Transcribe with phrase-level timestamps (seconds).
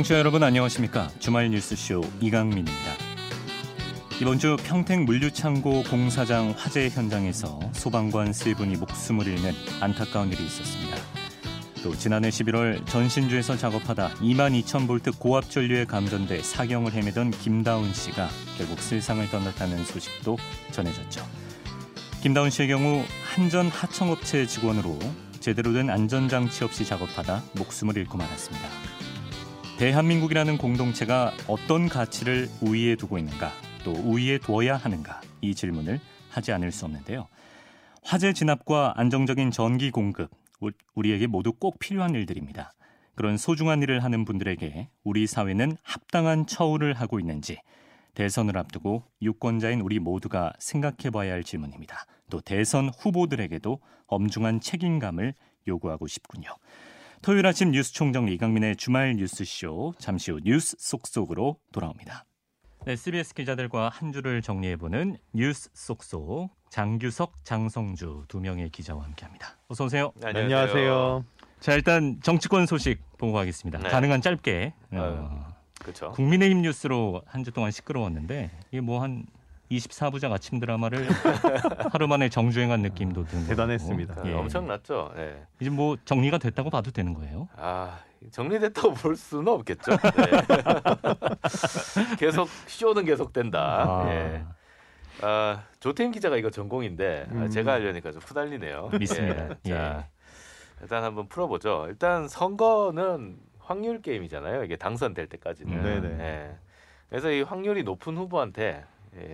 [0.00, 1.10] 청취자 여러분 안녕하십니까?
[1.18, 2.92] 주말 뉴스쇼 이강민입니다.
[4.22, 10.96] 이번 주 평택 물류창고 공사장 화재 현장에서 소방관 세 분이 목숨을 잃는 안타까운 일이 있었습니다.
[11.82, 18.30] 또 지난해 11월 전신주에서 작업하다 2만 2천 볼트 고압 전류에 감전돼 사경을 헤매던 김다운 씨가
[18.56, 20.38] 결국 세상을 떠났다는 소식도
[20.70, 21.28] 전해졌죠.
[22.22, 23.04] 김다운 씨의 경우
[23.34, 24.98] 한전 하청업체 직원으로
[25.40, 28.99] 제대로 된 안전장치 없이 작업하다 목숨을 잃고 말았습니다.
[29.80, 33.50] 대한민국이라는 공동체가 어떤 가치를 우위에 두고 있는가,
[33.82, 35.98] 또 우위에 두어야 하는가, 이 질문을
[36.28, 37.28] 하지 않을 수 없는데요.
[38.02, 40.28] 화재 진압과 안정적인 전기 공급,
[40.94, 42.74] 우리에게 모두 꼭 필요한 일들입니다.
[43.14, 47.56] 그런 소중한 일을 하는 분들에게 우리 사회는 합당한 처우를 하고 있는지,
[48.12, 52.04] 대선을 앞두고 유권자인 우리 모두가 생각해 봐야 할 질문입니다.
[52.28, 55.32] 또 대선 후보들에게도 엄중한 책임감을
[55.66, 56.50] 요구하고 싶군요.
[57.22, 62.24] 토요일 아침 뉴스 총정리 이강민의 주말 뉴스쇼 잠시 후 뉴스 속속으로 돌아옵니다.
[62.86, 69.58] 네, CBS 기자들과 한 주를 정리해보는 뉴스 속속 장규석, 장성주 두 명의 기자와 함께합니다.
[69.68, 70.12] 어서 오세요.
[70.16, 71.24] 네, 안녕하세요.
[71.60, 73.80] 자 일단 정치권 소식 보고 가겠습니다.
[73.80, 73.88] 네.
[73.90, 74.72] 가능한 짧게.
[74.92, 75.46] 어,
[75.78, 76.12] 그렇죠.
[76.12, 79.26] 국민의힘 뉴스로 한 주 동안 시끄러웠는데 이게 뭐 한
[79.70, 81.06] 24부작 아침 드라마를
[81.92, 84.22] 하루 만에 정주행한 느낌도 드는 대단했습니다.
[84.26, 84.32] 예.
[84.34, 85.12] 엄청났죠.
[85.16, 85.46] 예.
[85.60, 87.48] 이제 뭐 정리가 됐다고 봐도 되는 거예요?
[87.56, 88.00] 아
[88.32, 89.92] 정리됐다고 볼 수는 없겠죠.
[89.92, 90.40] 네.
[92.18, 93.58] 계속 쇼는 계속된다.
[93.60, 94.12] 아.
[94.12, 94.44] 예.
[95.22, 97.50] 아, 조태임 기자가 이거 전공인데 음.
[97.50, 98.90] 제가 하려니까 좀 후달리네요.
[98.98, 99.54] 믿습니다.
[99.66, 99.70] 예.
[99.70, 100.08] 자,
[100.82, 101.86] 일단 한번 풀어보죠.
[101.88, 104.64] 일단 선거는 확률 게임이잖아요.
[104.64, 105.72] 이게 당선될 때까지는.
[105.72, 106.18] 음.
[106.20, 106.56] 예.
[107.08, 108.84] 그래서 이 확률이 높은 후보한테 예,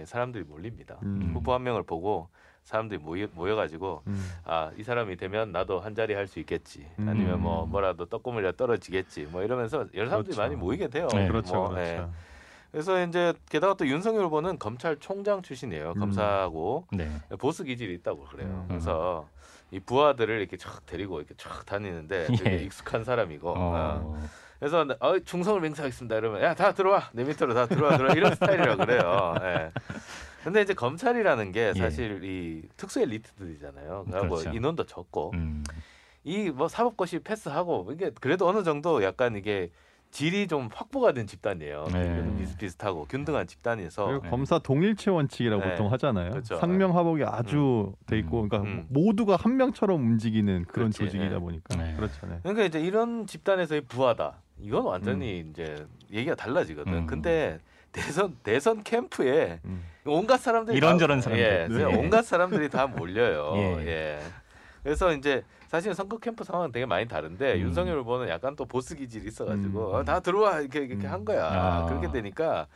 [0.04, 0.96] 사람들이 몰립니다.
[1.02, 1.30] 음.
[1.34, 2.28] 후보 한 명을 보고
[2.64, 4.30] 사람들이 모여, 모여가지고 음.
[4.44, 7.70] 아이 사람이 되면 나도 한 자리 할 수 있겠지 아니면 뭐 음.
[7.70, 10.40] 뭐라도 떡고물려 떨어지겠지 뭐 이러면서 여러 사람들이 그렇죠.
[10.40, 11.06] 많이 모이게 돼요.
[11.12, 11.90] 네, 그렇죠, 뭐, 그렇죠.
[11.90, 12.06] 예.
[12.72, 15.92] 그래서 이제 게다가 또 윤석열 후보는 검찰총장 출신이에요.
[15.96, 16.00] 음.
[16.00, 17.08] 검사하고 네.
[17.38, 18.48] 보스 기질이 있다고 그래요.
[18.48, 18.64] 음.
[18.68, 19.28] 그래서
[19.70, 22.64] 이 부하들을 이렇게 쫙 데리고 이렇게 쫙 다니는데 되게 예.
[22.64, 23.50] 익숙한 사람이고.
[23.50, 23.54] 어.
[23.56, 24.28] 어.
[24.58, 26.16] 그래서 어, 충성을 맹세하겠습니다.
[26.16, 29.34] 이러면 야 다 들어와 내 밑으로 다 들어와 들어와 이런 스타일이라 그래요.
[29.42, 29.70] 예.
[30.44, 31.78] 근데 이제 검찰이라는 게 예.
[31.78, 32.26] 사실 예.
[32.28, 34.04] 이 특수 엘리트들이잖아요.
[34.06, 34.48] 그러니까 뭐 그렇죠.
[34.48, 35.64] 뭐 인원도 적고 음.
[36.24, 39.70] 이뭐 사법고시 패스하고 이게 그래도 어느 정도 약간 이게
[40.12, 41.84] 질이 좀 확보가 된 집단이에요.
[41.92, 42.36] 네.
[42.38, 44.30] 비슷비슷하고 균등한 집단에서 네.
[44.30, 45.70] 검사 동일체 원칙이라고 네.
[45.72, 46.30] 보통 하잖아요.
[46.30, 46.56] 그렇죠.
[46.56, 48.06] 상명하복이 아주 음.
[48.06, 48.86] 돼 있고, 그러니까 음.
[48.88, 50.98] 모두가 한 명처럼 움직이는 그런 그렇지.
[50.98, 51.38] 조직이다 네.
[51.38, 51.94] 보니까 네.
[51.96, 52.38] 그렇잖아요.
[52.44, 54.40] 그러니까 이제 이런 집단에서의 부하다.
[54.60, 55.50] 이건 완전히 음.
[55.50, 56.92] 이제 얘기가 달라지거든.
[56.92, 57.06] 음.
[57.06, 57.58] 근데
[57.92, 59.82] 대선 대선 캠프에 음.
[60.04, 61.84] 온갖 사람들이 이런저런 사람들, 예, 네.
[61.84, 63.54] 온갖 사람들이 다 몰려요.
[63.80, 63.86] 예.
[63.86, 64.20] 예.
[64.82, 67.60] 그래서 이제 사실 선거 캠프 상황은 되게 많이 다른데 음.
[67.60, 69.94] 윤석열 후보는 약간 또 보스 기질이 있어가지고 음.
[69.94, 71.46] 어, 다 들어와 이렇게 이렇게 한 거야.
[71.46, 71.86] 아.
[71.86, 72.66] 그렇게 되니까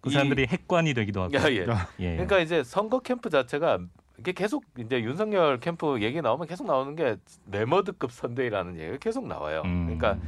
[0.00, 1.34] 그 사람들이 핵관이 되기도 하고.
[1.34, 1.66] 야, 예.
[1.98, 2.12] 예.
[2.12, 3.80] 그러니까 이제 선거 캠프 자체가
[4.18, 7.16] 이게 계속 이제 윤석열 캠프 얘기 나오면 계속 나오는 게
[7.46, 9.62] 메머드급 선대위라는 얘기가 계속 나와요.
[9.64, 9.84] 음.
[9.84, 10.18] 그러니까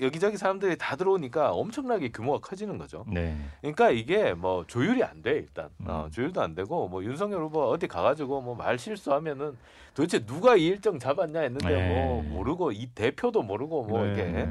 [0.00, 3.04] 여기저기 사람들이 다 들어오니까 엄청나게 규모가 커지는 거죠.
[3.08, 3.36] 네.
[3.60, 5.86] 그러니까 이게 뭐 조율이 안 돼 일단 음.
[5.88, 9.56] 어, 조율도 안 되고 뭐 윤석열 후보 어디 가가지고 뭐 말 실수하면은
[9.94, 11.94] 도대체 누가 이 일정 잡았냐 했는데 네.
[11.94, 14.12] 뭐 모르고 이 대표도 모르고 뭐 네.
[14.12, 14.48] 이렇게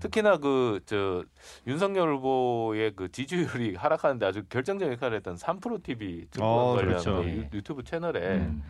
[0.00, 1.24] 특히나 그 저
[1.66, 7.16] 윤석열 후보의 그 지지율이 하락하는데 아주 결정적인 역할을 했던 3프로 TV 어, 관련 그렇죠.
[7.22, 8.20] 그 유튜브 채널에.
[8.36, 8.62] 음.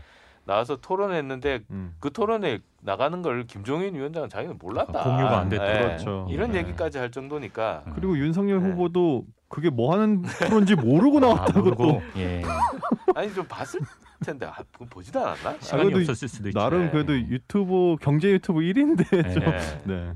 [0.44, 1.94] 나와서 토론했는데 음.
[2.00, 5.00] 그 토론에 나가는 걸 김종인 위원장은 자기는 몰랐다.
[5.00, 5.64] 아, 공유가 안 됐다.
[5.64, 5.80] 네.
[5.80, 6.26] 그렇죠.
[6.30, 6.58] 이런 네.
[6.58, 7.84] 얘기까지 할 정도니까.
[7.94, 8.70] 그리고 윤석열 네.
[8.70, 12.02] 후보도 그게 뭐 하는 프로인지 모르고 나왔다고 아, 또.
[12.16, 12.42] 예.
[13.14, 13.80] 아니 좀 봤을
[14.24, 14.56] 텐데 아,
[14.90, 15.56] 보지도 않았나?
[15.60, 16.58] 시간이 없었을 수도 있죠.
[16.58, 19.42] 나름 그래도 유튜브 경제 유튜브 1인데 좀.
[19.84, 20.12] 네.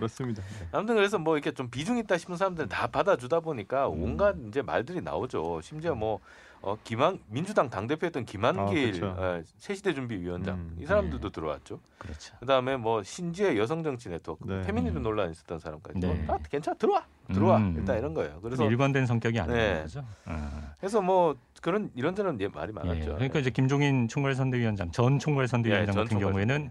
[0.00, 0.42] 그렇습니다.
[0.42, 0.66] 네.
[0.72, 4.48] 아무튼 그래서 뭐 이렇게 좀 비중 있다 싶은 사람들은 다 받아주다 보니까 온갖 음.
[4.48, 5.60] 이제 말들이 나오죠.
[5.62, 6.20] 심지어 뭐
[6.62, 9.48] 어, 김한 민주당 당 대표였던 김한길 아, 그렇죠.
[9.58, 11.32] 새시대 준비위원장 음, 이 사람들도 네.
[11.32, 11.80] 들어왔죠.
[11.96, 12.36] 그렇죠.
[12.40, 14.62] 그다음에 뭐 신지의 여성 정치 네트워크 네.
[14.62, 15.02] 페미니즘 음.
[15.02, 16.14] 논란 있었던 사람까지 네.
[16.26, 17.76] 뭐, 아, 괜찮아 들어와 들어와 음.
[17.78, 18.40] 일단 이런 거예요.
[18.42, 19.80] 그래서 일관된 성격이 아닌 네.
[19.82, 20.04] 거죠.
[20.26, 20.74] 아.
[20.78, 23.10] 그래서 뭐 그런 이런저런 말이 많았죠.
[23.10, 23.14] 예.
[23.14, 26.70] 그러니까 이제 김종인 총괄 선대위원장 전 총괄 선대위원장 예, 같은 총괄 경우에는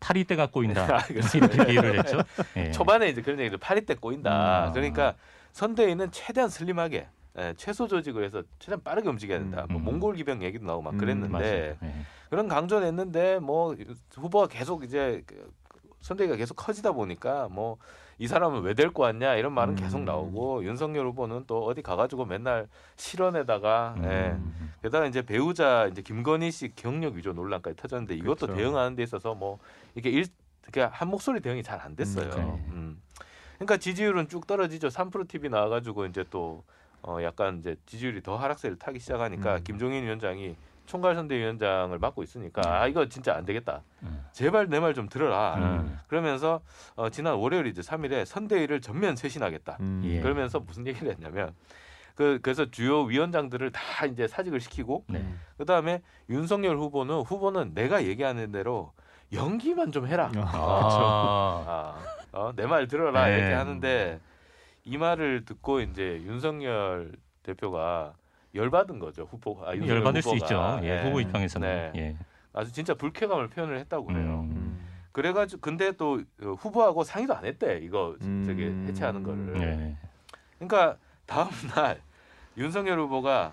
[0.00, 0.96] 파리 때가 꼬인다.
[0.96, 2.22] 아, 이렇게 비유를 했죠.
[2.56, 2.70] 예.
[2.72, 4.68] 초반에 이제 그런 얘기도 파리 때 꼬인다.
[4.68, 4.72] 음.
[4.72, 5.14] 그러니까
[5.52, 7.06] 선대위는 최대한 슬림하게
[7.38, 9.66] 예, 최소 조직을 해서 최대한 빠르게 움직여야 된다.
[9.68, 9.84] 뭐 음.
[9.84, 13.76] 뭐 몽골 기병 얘기도 나오고 막 음, 그랬는데 음, 그런 강조는 했는데 뭐
[14.14, 15.52] 후보가 계속 이제 그
[16.00, 17.76] 선대위가 계속 커지다 보니까 뭐
[18.20, 19.76] 이 사람은 왜 데리고 왔냐 이런 말은 음.
[19.76, 24.04] 계속 나오고 윤석열 후보는 또 어디 가가지고 맨날 실언에다가 음.
[24.04, 24.36] 예.
[24.82, 28.56] 게다가 이제 배우자 이제 김건희 씨 경력 위조 논란까지 터졌는데 이것도 그렇죠.
[28.56, 29.58] 대응하는 데 있어서 뭐
[29.94, 30.26] 이게 일
[30.64, 32.60] 이렇게 한 목소리 대응이 잘 안 됐어요.
[32.68, 33.00] 음.
[33.54, 34.88] 그러니까 지지율은 쭉 떨어지죠.
[34.88, 36.62] 3프로 TV 나와가지고 이제 또
[37.02, 39.64] 어, 약간 이제 지지율이 더 하락세를 타기 시작하니까 음.
[39.64, 40.56] 김종인 위원장이
[40.90, 43.82] 총괄선대위원장을 맡고 있으니까 아 이거 진짜 안 되겠다.
[44.02, 44.24] 음.
[44.32, 45.54] 제발 내 말 좀 들어라.
[45.56, 45.98] 음.
[46.08, 46.60] 그러면서
[46.96, 49.76] 어, 지난 월요일 이제 3일에 선대위를 전면 쇄신하겠다.
[49.80, 50.02] 음.
[50.04, 50.20] 예.
[50.20, 51.54] 그러면서 무슨 얘기를 했냐면
[52.16, 55.24] 그 그래서 주요 위원장들을 다 이제 사직을 시키고 네.
[55.58, 58.92] 그다음에 윤석열 후보는 후보는 내가 얘기하는 대로
[59.32, 60.30] 연기만 좀 해라.
[60.36, 61.64] 아.
[61.66, 61.96] 아.
[62.32, 63.38] 어, 내 말 들어라 네.
[63.38, 64.20] 이렇게 하는데
[64.84, 68.14] 이 말을 듣고 이제 윤석열 대표가
[68.54, 69.58] 열받은 거죠 후보.
[69.64, 70.22] 아, 열받을 후보가.
[70.22, 70.80] 수 있죠.
[70.82, 71.04] 예, 네.
[71.04, 71.92] 후보 입장에서는.
[71.94, 72.00] 네.
[72.00, 72.16] 예.
[72.52, 74.46] 아주 진짜 불쾌감을 표현을 했다고 그래요.
[74.50, 74.80] 음.
[75.12, 78.42] 그래가지고 근데 또 후보하고 상의도 안 했대 이거 음.
[78.44, 79.52] 저기 해체하는 거를.
[79.54, 79.96] 네.
[80.58, 82.00] 그러니까 다음 날
[82.56, 83.52] 윤석열 후보가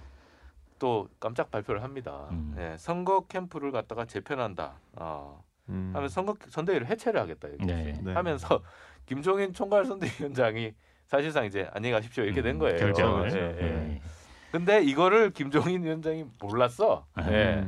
[0.79, 2.27] 또 깜짝 발표를 합니다.
[2.31, 2.53] 음.
[2.55, 4.73] 네, 선거 캠프를 갖다가 재편한다.
[4.93, 5.43] 어.
[5.69, 5.91] 음.
[5.93, 7.99] 하면 선거 선대위를 해체를 하겠다 이렇게 네.
[8.01, 8.13] 네.
[8.13, 8.61] 하면서
[9.05, 10.73] 김종인 총괄 선대위원장이
[11.05, 12.77] 사실상 이제 안녕히 가십시오 이렇게 된 음, 거예요.
[12.77, 13.29] 결정을.
[13.29, 14.01] 네, 네.
[14.51, 17.05] 근데 이거를 김종인 위원장이 몰랐어.
[17.17, 17.67] 네.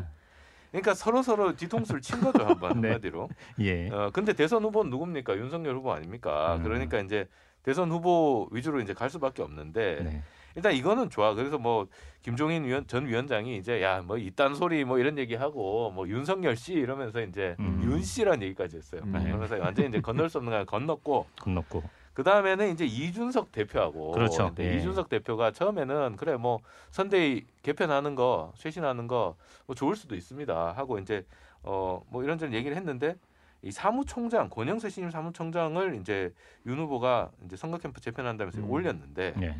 [0.71, 2.87] 그러니까 서로 서로 뒤통수를 친 거죠 한번 네.
[2.89, 3.29] 한마디로.
[3.61, 3.89] 예.
[3.89, 5.35] 어 근데 대선 후보 는 누굽니까?
[5.37, 6.55] 윤석열 후보 아닙니까?
[6.55, 6.63] 음.
[6.63, 7.27] 그러니까 이제
[7.63, 10.21] 대선 후보 위주로 이제 갈 수밖에 없는데 네.
[10.55, 11.33] 일단 이거는 좋아.
[11.33, 11.87] 그래서 뭐
[12.21, 16.73] 김종인 위원, 전 위원장이 이제 야 뭐 이딴 소리 뭐 이런 얘기하고 뭐 윤석열 씨
[16.73, 17.81] 이러면서 이제 음.
[17.83, 19.01] 윤 씨란 얘기까지 했어요.
[19.05, 19.23] 네.
[19.23, 21.83] 그러면서 완전히 이제 건널 수 없는 걸 건넜고 건넜고
[22.19, 24.53] 그 다음에는 이제 이준석 대표하고 그렇죠.
[24.59, 24.75] 예.
[24.75, 26.59] 이준석 대표가 처음에는 그래 뭐
[26.91, 29.37] 선대위 개편하는 거 쇄신하는 거
[29.67, 31.25] 뭐 좋을 수도 있습니다 하고 이제
[31.63, 33.15] 어 뭐 이런저런 얘기를 했는데
[33.61, 36.33] 이 사무총장 권영세 신임 사무총장을 이제
[36.65, 38.69] 윤 후보가 이제 선거 캠프 재편한다면서 음.
[38.69, 39.55] 올렸는데 네.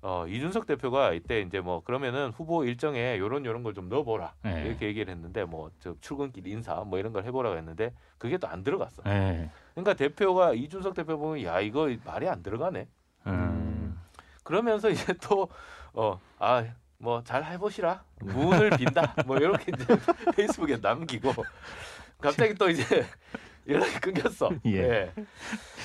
[0.00, 4.66] 어, 이준석 대표가 이때 이제 뭐 그러면은 후보 일정에 요런 요런 걸 좀 넣어보라 네.
[4.68, 8.62] 이렇게 얘기를 했는데 뭐 저 출근길 인사 뭐 이런 걸 해보라고 했는데 그게 또 안
[8.62, 9.02] 들어갔어.
[9.02, 9.50] 네.
[9.74, 12.88] 그러니까 대표가 이준석 대표 보면 야 이거 말이 안 들어가네.
[13.26, 14.00] 음.
[14.42, 16.64] 그러면서 이제 또어아
[16.98, 19.86] 뭐 잘 해보시라 문을 빈다 뭐 이렇게 이제
[20.36, 21.32] 페이스북에 남기고
[22.20, 23.04] 갑자기 또 이제
[23.68, 24.50] 연락이 끊겼어.
[24.66, 24.80] 예.
[24.82, 25.12] 네.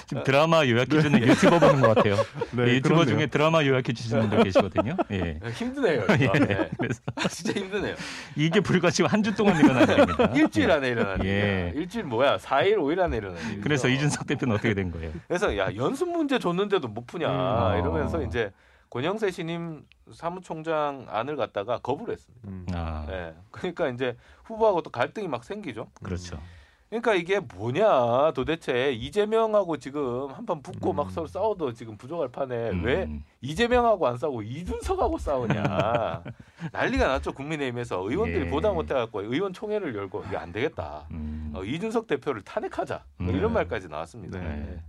[0.08, 1.28] 지금 드라마 요약해 주는 네.
[1.28, 2.16] 유튜버 보는 것 같아요.
[2.52, 3.06] 네, 유튜버 그렇네요.
[3.18, 4.98] 중에 드라마 요약해 주시는 분들 계시거든요.
[5.12, 5.40] 예.
[5.54, 6.06] 힘드네요.
[6.20, 6.28] 예.
[6.40, 6.70] 네.
[6.78, 7.96] 그래서 진짜 힘드네요.
[8.36, 10.26] 이게 불과 지금 한 주 동안 일어난 일입니다.
[10.34, 11.72] 일주일 안에 일어난 예.
[11.76, 12.38] 일주일 뭐야?
[12.38, 13.62] 4일, 5일 안에 일어난 일.
[13.62, 15.12] 그래서 이준석 대표는 어떻게 된 거예요?
[15.28, 17.80] 그래서 야 연습 문제 줬는데도 못 푸냐 음.
[17.80, 18.52] 이러면서 이제
[18.90, 22.48] 권영세 신임 사무총장 안을 갖다가 거부를 했습니다.
[22.48, 22.66] 음.
[22.74, 23.06] 아.
[23.08, 23.34] 네.
[23.52, 24.16] 그러니까 이제
[24.46, 25.90] 후보하고 또 갈등이 막 생기죠.
[26.02, 26.38] 그렇죠.
[26.38, 26.59] 음.
[26.90, 30.96] 그러니까 이게 뭐냐 도대체 이재명하고 지금 한판 붙고 음.
[30.96, 32.84] 막 서로 싸워도 지금 부족할 판에 음.
[32.84, 33.08] 왜
[33.42, 35.64] 이재명하고 안 싸우고 이준석하고 싸우냐
[36.74, 38.50] 난리가 났죠 국민의힘에서 의원들이 예.
[38.50, 41.52] 보다 못해갖고 의원 총회를 열고 이게 안 되겠다 음.
[41.54, 43.54] 어, 이준석 대표를 탄핵하자 뭐 이런 음.
[43.54, 44.40] 말까지 나왔습니다.
[44.40, 44.80] 네.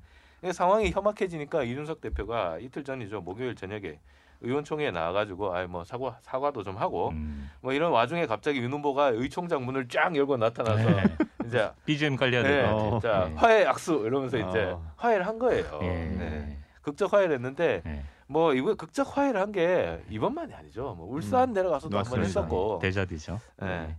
[0.40, 0.52] 네.
[0.52, 3.98] 상황이 험악해지니까 이준석 대표가 이틀 전이죠 목요일 저녁에
[4.40, 7.50] 의원총회에 나와가지고 아이 뭐 사과 사과도 좀 하고 음.
[7.60, 11.04] 뭐 이런 와중에 갑자기 윤 후보가 의총장 문을 쫙 열고 나타나서 네.
[11.50, 13.34] 이제 BGM 관리하는 네, 진짜 네.
[13.34, 14.48] 화해 악수 이러면서 어.
[14.48, 15.80] 이제 화해를 한 거예요.
[15.82, 15.86] 예.
[15.88, 16.58] 네.
[16.82, 18.02] 극적 화해를 했는데 네.
[18.26, 20.94] 뭐 이거 극적 화해를 한 게 이번만이 아니죠.
[20.96, 21.52] 뭐 울산 음.
[21.52, 23.40] 내려가서도 한 번 했었고 대자비죠.
[23.60, 23.66] 네.
[23.66, 23.96] 네.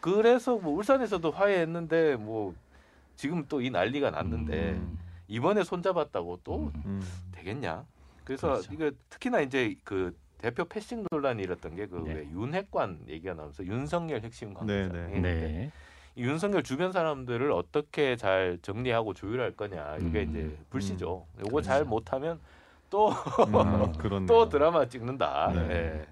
[0.00, 2.54] 그래서 뭐 울산에서도 화해했는데 뭐
[3.16, 4.98] 지금 또 이 난리가 났는데 음.
[5.28, 7.02] 이번에 손잡았다고 또 음.
[7.32, 7.84] 되겠냐?
[8.24, 8.72] 그래서 그렇죠.
[8.72, 12.14] 이거 특히나 이제 그 대표 패싱 논란이 일었던 게그 네.
[12.32, 14.92] 윤핵관 얘기가 나오면서 윤석열 핵심 관계자.
[14.92, 15.20] 네, 네.
[15.20, 15.70] 네.
[16.18, 21.26] 윤석열 주변 사람들을 어떻게 잘 정리하고 조율할 거냐 이게 음, 이제 불씨죠.
[21.36, 21.90] 음, 요거 잘 그렇죠.
[21.90, 22.40] 못하면
[22.90, 25.52] 또또 음, 또 드라마 찍는다.
[25.54, 25.68] 네.
[25.68, 26.06] 네.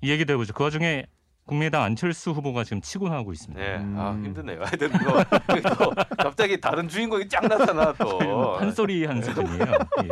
[0.00, 0.52] 이 얘기도 해보죠.
[0.52, 1.06] 그 와중에
[1.44, 3.60] 국민의당 안철수 후보가 지금 치고 나가고 있습니다.
[3.60, 3.96] 네, 음.
[3.98, 4.60] 아 힘드네요.
[4.62, 5.24] 하여튼 뭐,
[5.78, 9.64] 또 갑자기 다른 주인공이 쫙 나타나 또 한 소리 한 수준이에요.
[10.04, 10.08] 예.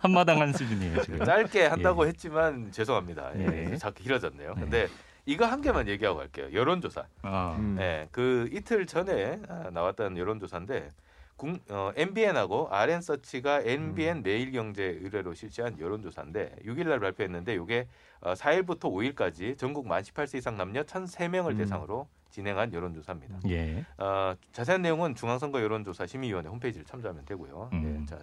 [0.00, 1.24] 한마당 한 수준이에요 지금.
[1.24, 2.08] 짧게 한다고 예.
[2.08, 3.30] 했지만 죄송합니다.
[3.36, 3.70] 예.
[3.72, 3.76] 예.
[3.76, 4.54] 자꾸 길어졌네요.
[4.54, 4.60] 네.
[4.60, 4.88] 근데
[5.28, 6.48] 이거 한 개만 얘기하고 갈게요.
[6.54, 7.04] 여론조사.
[7.20, 7.54] 아.
[7.58, 7.74] 음.
[7.76, 10.90] 네, 그 이틀 전에 아, 나왔던 여론조사인데
[11.36, 14.22] 국, 어, MBN하고 RN서치가 MBN 음.
[14.22, 17.86] 매일경제 의뢰로 실시한 여론조사인데 6일날 발표했는데 이게
[18.22, 21.56] 어, 4일부터 5일까지 전국 만 18세 이상 남녀 1,003명을 음.
[21.58, 23.40] 대상으로 진행한 여론조사입니다.
[23.50, 23.84] 예.
[23.98, 27.68] 어, 자세한 내용은 중앙선거 여론조사 심의위원회 홈페이지를 참조하면 되고요.
[27.74, 27.82] 음.
[27.82, 28.18] 네, 자,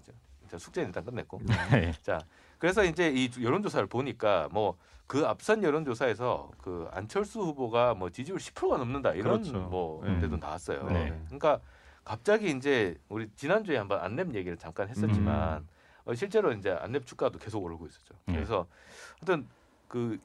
[0.49, 1.39] 자, 숙제는 일단 끝냈고.
[1.71, 1.91] 네.
[2.01, 2.19] 자,
[2.57, 4.75] 그래서 이제 이 여론조사를 보니까 뭐
[5.07, 9.59] 그 앞선 여론조사에서 그 안철수 후보가 뭐 지지율 10%가 넘는다 이런 그렇죠.
[9.69, 10.19] 뭐 네.
[10.19, 10.83] 데도 나왔어요.
[10.89, 11.21] 네.
[11.25, 11.59] 그러니까
[12.03, 15.67] 갑자기 이제 우리 지난주에 한번 안랩 얘기를 잠깐 했었지만 음.
[16.05, 18.15] 어, 실제로 이제 안랩 주가도 계속 오르고 있었죠.
[18.25, 18.33] 네.
[18.33, 18.67] 그래서
[19.19, 19.47] 하여튼
[19.87, 20.19] 그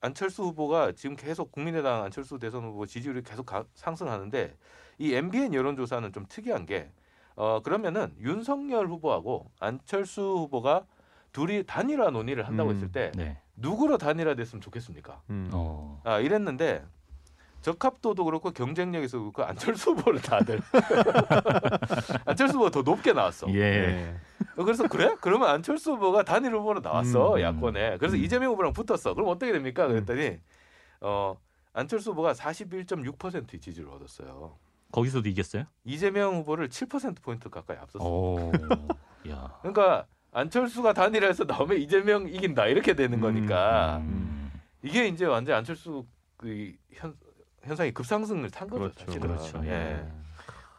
[0.00, 4.56] 안철수 후보가 지금 계속 국민의당 안철수 대선 후보 지지율이 계속 가, 상승하는데
[4.98, 6.90] 이 MBN 여론조사는 좀 특이한 게
[7.36, 10.86] 어 그러면은 윤석열 후보하고 안철수 후보가
[11.32, 12.74] 둘이 단일화 논의를 한다고 음.
[12.74, 13.38] 했을 때 네.
[13.56, 15.20] 누구로 단일화됐으면 좋겠습니까?
[15.30, 15.50] 음.
[15.52, 16.00] 어.
[16.04, 16.84] 아 이랬는데
[17.62, 20.60] 적합도도 그렇고 경쟁력에서 그렇고 안철수 후보를 다들
[22.24, 23.48] 안철수 후보가 더 높게 나왔어.
[23.54, 23.58] 예.
[23.60, 24.16] 네.
[24.54, 25.16] 그래서 그래?
[25.20, 27.40] 그러면 안철수 후보가 단일 후보로 나왔어 음.
[27.40, 27.98] 야권에.
[27.98, 28.22] 그래서 음.
[28.22, 29.14] 이재명 후보랑 붙었어.
[29.14, 29.86] 그럼 어떻게 됩니까?
[29.88, 30.38] 그랬더니
[31.00, 31.36] 어
[31.72, 34.56] 안철수 후보가 41.6%의 지지를 얻었어요.
[34.92, 35.64] 거기서도 이겼어요?
[35.84, 38.52] 이재명 후보를 7% 포인트 가까이 앞섰어.
[39.28, 39.58] 야.
[39.60, 40.06] 그러니까
[40.40, 44.52] 안철수가 단일해서 나오면 이재명 이긴다 이렇게 되는 거니까 음.
[44.82, 46.04] 이게 이제 완전 안철수
[46.36, 47.14] 그 현,
[47.62, 49.06] 현상이 급상승을 탄 거죠 그렇죠.
[49.06, 49.20] 사실은.
[49.28, 49.60] 그렇죠.
[49.64, 49.70] 예.
[49.70, 50.06] 예.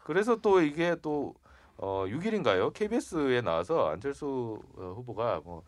[0.04, 1.34] 그래서 또 이게 또
[1.76, 2.72] 어, 6일인가요?
[2.72, 5.64] KBS에 나와서 안철수 어, 후보가 뭐,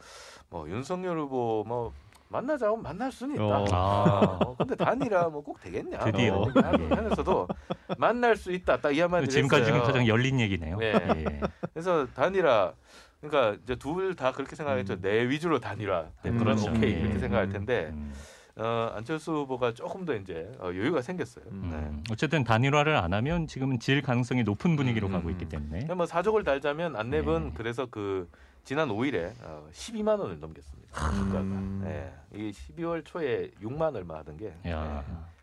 [0.50, 1.92] 뭐 윤석열 후보 뭐
[2.28, 3.44] 만나자고 만날 수는 있다.
[3.44, 3.64] 어.
[3.72, 4.38] 아.
[4.44, 5.98] 어, 근데 단일화 뭐 꼭 되겠냐?
[5.98, 7.48] 드디어 어, 하면서도
[7.98, 8.76] 만날 수 있다.
[8.80, 10.76] 딱 이 한마디 지금까지 지금 가장 열린 얘기네요.
[10.76, 10.92] 네.
[10.94, 11.40] 예.
[11.72, 12.72] 그래서 단일화
[13.20, 14.94] 그러니까 이제 둘 다 그렇게 생각했죠.
[14.94, 15.00] 음.
[15.02, 16.38] 내 위주로 단일화 음.
[16.38, 16.70] 그런 그렇죠.
[16.70, 17.18] 오케이 이렇게 음.
[17.20, 17.90] 생각할 텐데.
[17.92, 18.12] 음.
[18.56, 21.44] 어, 안철수 후보가 조금 더 이제 어, 여유가 생겼어요.
[21.50, 21.70] 음.
[21.70, 22.02] 네.
[22.12, 25.12] 어쨌든 단일화를 안 하면 지금은 질 가능성이 높은 분위기로 음.
[25.12, 25.86] 가고 있기 때문에.
[25.94, 27.52] 뭐 사족을 달자면 안내은 네.
[27.54, 28.28] 그래서 그
[28.64, 31.08] 지난 5일에 어, 12만 원을 넘겼습니다.
[31.40, 31.80] 음.
[31.84, 32.12] 네.
[32.34, 34.72] 이 12월 초에 6만 얼마 하던 게 네.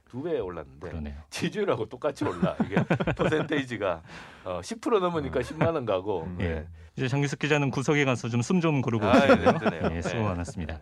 [0.10, 1.16] 두 배 올랐는데 그러네요.
[1.30, 2.76] 지지율하고 똑같이 올라 이게
[3.16, 4.02] 퍼센테이지가
[4.46, 6.24] 어, 10% 넘으니까 10만 원 가고.
[6.24, 6.36] 음.
[6.38, 6.46] 네.
[6.46, 6.66] 예.
[6.96, 10.80] 이제 장기석 기자는 구석에 가서 좀 숨좀 고르고 아, 네, 네, 수고 많았습니다.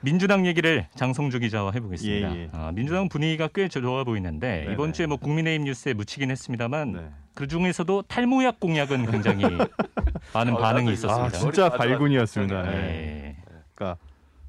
[0.00, 2.34] 민주당 얘기를 장성주 기자와 해보겠습니다.
[2.36, 2.48] 예, 예.
[2.52, 4.72] 아, 민주당 분위기가 꽤 좋아 보이는데 네네.
[4.74, 7.08] 이번 주에 뭐 국민의힘 뉴스에 묻히긴 했습니다만 네.
[7.34, 9.44] 그 중에서도 탈모약 공약은 굉장히
[10.34, 11.24] 많은 어, 반응이 아, 있었습니다.
[11.24, 12.62] 아, 진짜 발군이었습니다.
[12.62, 12.70] 네.
[12.70, 13.36] 네.
[13.74, 13.98] 그러니까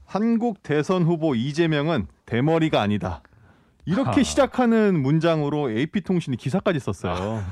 [0.05, 3.21] 한국 대선 후보 이재명은 대머리가 아니다.
[3.85, 4.23] 이렇게 아.
[4.23, 7.43] 시작하는 문장으로 AP통신이 기사까지 썼어요.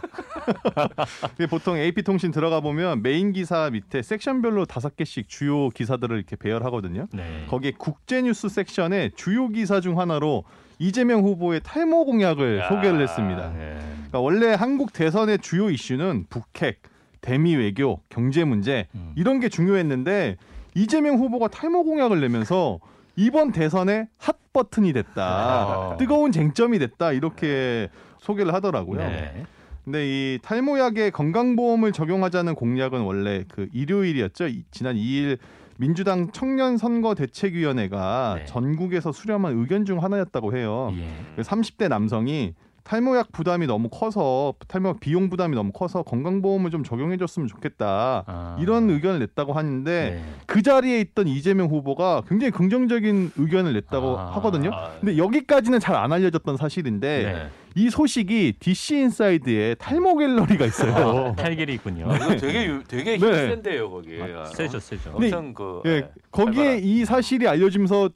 [1.49, 7.07] 보통 AP통신 들어가 보면 메인 기사 밑에 섹션별로 다섯 개씩 주요 기사들을 이렇게 배열하거든요.
[7.13, 7.45] 네.
[7.49, 10.45] 거기에 국제뉴스 섹션에 주요 기사 중 하나로
[10.79, 12.69] 이재명 후보의 탈모 공약을 야.
[12.69, 13.51] 소개를 했습니다.
[13.53, 13.77] 네.
[13.77, 16.81] 그러니까 원래 한국 대선의 주요 이슈는 북핵,
[17.19, 19.13] 대미 외교, 경제 문제 음.
[19.15, 20.37] 이런 게 중요했는데
[20.73, 22.79] 이재명 후보가 탈모 공약을 내면서
[23.21, 25.23] 이번 대선의 핫 버튼이 됐다.
[25.23, 25.97] 아.
[25.97, 27.11] 뜨거운 쟁점이 됐다.
[27.11, 28.99] 이렇게 소개를 하더라고요.
[28.99, 29.45] 네.
[29.85, 34.47] 근데 이 탈모약에 건강보험을 적용하자는 공약은 원래 그 일요일이었죠.
[34.71, 35.37] 지난 2일
[35.77, 38.45] 민주당 청년 선거 대책위원회가 네.
[38.45, 40.91] 전국에서 수렴한 의견 중 하나였다고 해요.
[41.37, 41.41] 예.
[41.41, 47.47] 30대 남성이 탈모약 부담이 너무 커서 탈모약 비용 부담이 너무 커서 건강보험을 좀 적용해 줬으면
[47.47, 48.57] 좋겠다 아.
[48.59, 50.23] 이런 의견을 냈다고 하는데 네.
[50.47, 54.35] 그 자리에 있던 이재명 후보가 굉장히 긍정적인 의견을 냈다고 아.
[54.37, 54.71] 하거든요.
[54.99, 57.49] 근데 여기까지는 잘 안 알려졌던 사실인데 네.
[57.75, 61.27] 이 소식이 DC 인사이드에 탈모 갤러리가 있어요.
[61.27, 62.11] 아, 탈길이 있군요.
[62.11, 63.27] 아, 되게 되게 네.
[63.27, 64.19] 힘센데요 거기.
[64.19, 65.11] 아, 세죠 세죠.
[65.13, 68.09] 엄청 그 네, 거기에 이 사실이 알려지면서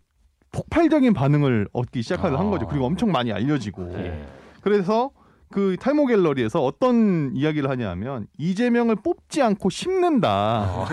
[0.52, 2.44] 폭발적인 반응을 얻기 시작한 아.
[2.44, 2.66] 거죠.
[2.66, 3.84] 그리고 엄청 많이 알려지고.
[3.94, 4.26] 네.
[4.66, 5.12] 그래서
[5.52, 10.66] 그 탈모 갤러리에서 어떤 이야기를 하냐면 이재명을 뽑지 않고 심는다.
[10.68, 10.86] 어.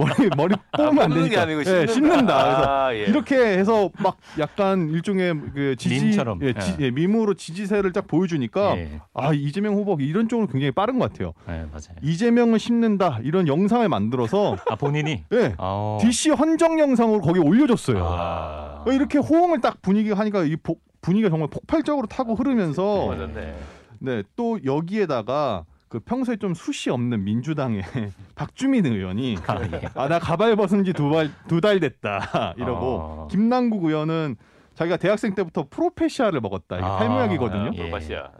[0.00, 1.42] 머리 머리 뽑으면 아, 안 되니까.
[1.42, 1.86] 아니고 심는다.
[1.86, 2.42] 네, 심는다.
[2.44, 2.98] 그래서 아, 예.
[3.04, 6.40] 이렇게 해서 막 약간 일종의 그 지지 밈처럼.
[6.42, 6.86] 예, 지, 예.
[6.86, 9.00] 예, 밈으로 지지세를 딱 보여주니까 예.
[9.14, 11.32] 아 이재명 후보 이런 쪽으로 굉장히 빠른 것 같아요.
[11.46, 11.96] 네, 맞아요.
[12.02, 15.98] 이재명을 심는다 이런 영상을 만들어서 아 본인이 네, 아.
[16.00, 18.04] DC 헌정 영상으로 거기 올려줬어요.
[18.04, 18.84] 아.
[18.88, 23.54] 이렇게 호응을 딱 분위기가 하니까 이 복, 분위기가 정말 폭발적으로 타고 흐르면서 맞았네.
[23.98, 27.82] 네, 또 여기에다가 그 평소에 좀 숱이 없는 민주당의
[28.34, 29.88] 박주민 의원이 아나 예.
[29.94, 33.28] 아, 가발 벗은 지 두달두달 됐다 이러고 어.
[33.30, 34.36] 김남국 의원은
[34.74, 36.76] 자기가 대학생 때부터 프로페시아를 먹었다.
[36.76, 37.72] 이게 아, 탈모약이거든요.
[37.74, 37.90] 예.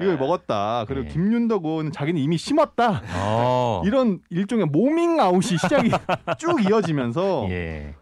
[0.01, 0.87] 이걸 먹었다.
[0.89, 1.13] 그리고 예.
[1.13, 3.03] 김윤덕 의원은 자기는 이미 심었다.
[3.17, 3.83] 어.
[3.85, 5.91] 이런 일종의 모밍 아웃이 시작이
[6.39, 7.95] 쭉 이어지면서 예.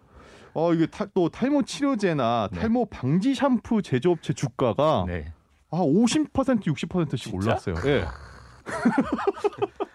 [0.55, 2.61] 어 이게 타, 또 탈모 치료제나 네.
[2.61, 5.33] 탈모 방지 샴푸 제조업체 주가가 네.
[5.71, 6.33] 아 50%
[6.65, 7.77] 60%씩 올랐어요.
[7.87, 8.05] 예.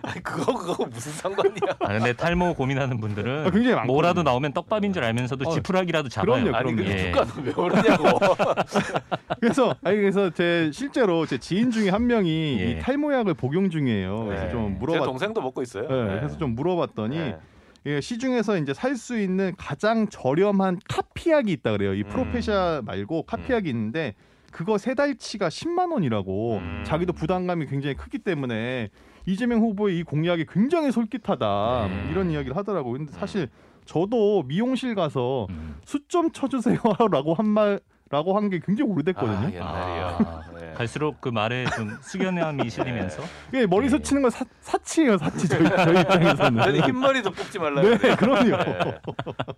[0.02, 1.78] 아니 그거 그거 무슨 상관이야?
[1.80, 3.94] 아, 근데 탈모 고민하는 분들은 아, 굉장히 많거든요.
[3.94, 6.44] 뭐라도 나오면 떡밥인 줄 알면서도 어, 지푸라기라도 잡아요.
[6.44, 7.12] 그럼요, 아니 근데 예.
[7.12, 8.20] 주가는 왜 오르냐고.
[9.42, 12.72] 그래서 아니 그래서 제 실제로 제 지인 중에 한 명이 예.
[12.72, 14.26] 이 탈모약을 복용 중이에요.
[14.26, 14.52] 그래서 네.
[14.52, 15.02] 좀 물어봤.
[15.02, 15.88] 제 동생도 먹고 있어요.
[15.88, 16.04] 네.
[16.14, 16.20] 네.
[16.20, 17.34] 그래서 좀 물어봤더니.
[17.86, 17.92] 네.
[17.92, 21.94] 예, 시중에서 이제 살 수 있는 가장 저렴한 카피약이 있다 그래요.
[21.94, 22.08] 이 음.
[22.10, 23.76] 프로페샤 말고 카피약이 음.
[23.76, 24.16] 있는데
[24.52, 26.84] 그거 세 달치가 10만 원이라고 음.
[26.86, 28.90] 자기도 부담감이 굉장히 크기 때문에
[29.26, 32.08] 이재명 후보의 이 공약이 굉장히 솔깃하다 음.
[32.12, 32.94] 이런 이야기를 하더라고요.
[32.94, 33.50] 근데 사실
[33.86, 35.76] 저도 미용실 가서 음.
[35.86, 37.80] 숫좀 쳐주세요라고 한 말.
[38.12, 39.36] 라고 한 게 굉장히 오래됐거든요.
[39.36, 40.06] 아, 옛날이요.
[40.30, 40.42] 아.
[40.76, 40.78] 네.
[40.78, 44.04] 갈수록 그 말에 좀 숙연함이 실리면서 이게 머리서 네.
[44.04, 46.64] 치는 건 사, 사치예요, 사치 저희, 저희 입장에서는.
[46.64, 47.82] 저는 흰머리도 뽑지 말라.
[47.82, 47.98] 네.
[48.16, 48.58] 그럼요.
[48.58, 48.80] 네.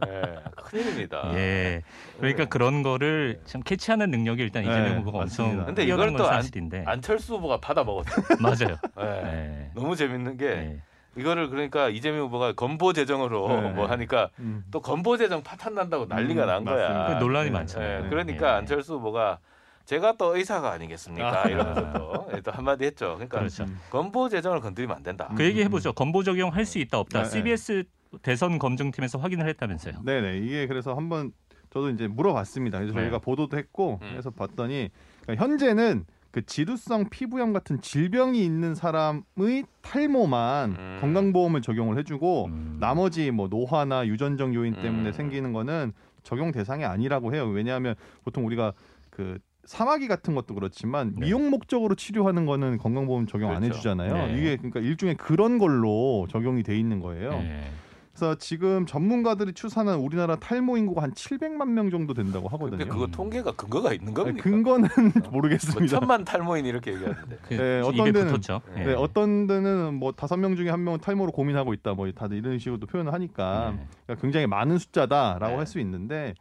[0.05, 1.31] 네, 큰일입니다.
[1.33, 1.81] 예.
[2.17, 2.49] 그러니까 네.
[2.49, 5.19] 그런 거를 참 캐치하는 능력이 일단 네, 이재명 후보가.
[5.19, 8.25] 엄청 근데 이걸 건또 안- 사실인데 안철수 후보가 받아 먹었어요.
[8.39, 8.77] 맞아요.
[8.97, 9.21] 네.
[9.23, 9.71] 네.
[9.75, 10.81] 너무 재밌는 게 네.
[11.17, 13.69] 이거를 그러니까 이재명 후보가 건보 재정으로 네.
[13.71, 14.63] 뭐 하니까 음.
[14.69, 17.07] 또 건보 재정 파탄 난다고 난리가 음, 난 거야.
[17.07, 17.51] 그 논란이 네.
[17.53, 18.03] 많잖아요.
[18.03, 18.51] 네, 그러니까 예.
[18.57, 19.39] 안철수 후보가
[19.87, 21.45] 제가 또 의사가 아니겠습니까?
[21.45, 21.47] 아.
[21.47, 23.13] 이러면서 또, 예, 또 한마디 했죠.
[23.13, 23.63] 그러니까 그렇죠.
[23.63, 23.79] 음.
[23.89, 25.33] 건보 재정을 건드리면 안 된다.
[25.35, 25.93] 그 얘기 해보죠.
[25.93, 27.23] 건보 적용할 수 있다 없다.
[27.23, 27.29] 네, 네.
[27.29, 27.83] CBS
[28.21, 30.01] 대선 검증팀에서 확인을 했다면서요.
[30.03, 31.31] 네네 이게 그래서 한번
[31.69, 32.79] 저도 이제 물어봤습니다.
[32.79, 33.01] 그래서 네.
[33.03, 34.09] 저희가 보도도 했고 음.
[34.11, 34.89] 그래서 봤더니
[35.21, 40.97] 그러니까 현재는 그 지루성 피부염 같은 질병이 있는 사람의 탈모만 음.
[40.99, 42.77] 건강보험을 적용을 해주고 음.
[42.81, 45.13] 나머지 뭐 노화나 유전적 요인 때문에 음.
[45.13, 47.47] 생기는 거는 적용 대상이 아니라고 해요.
[47.47, 48.73] 왜냐하면 보통 우리가
[49.09, 51.25] 그 사마귀 같은 것도 그렇지만 네.
[51.25, 53.75] 미용 목적으로 치료하는 거는 건강보험 적용 안 그렇죠.
[53.75, 54.13] 해주잖아요.
[54.27, 54.37] 네.
[54.37, 57.31] 이게 그러니까 일종의 그런 걸로 적용이 돼 있는 거예요.
[57.31, 57.69] 네.
[58.13, 62.77] 그래서 지금 전문가들이 추산한 우리나라 탈모 인구가 한 700만 명 정도 된다고 하거든요.
[62.77, 64.41] 근데 그거 통계가 근거가 있는 겁니까?
[64.41, 64.87] 근거는
[65.21, 65.99] 뭐 모르겠습니다.
[65.99, 67.37] 천만 탈모인 이렇게 얘기하는데.
[67.43, 68.61] 그 네, 어떤 데는- 붙었죠.
[68.73, 72.37] 네, 네, 어떤 데는 뭐 다섯 명 중에 한 명은 탈모로 고민하고 있다, 뭐 다들
[72.37, 73.85] 이런 식으로 표현을 하니까 네.
[74.05, 75.57] 그러니까 굉장히 많은 숫자다라고 네.
[75.57, 76.33] 할수 있는데